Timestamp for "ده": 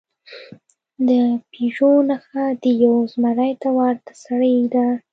4.73-4.85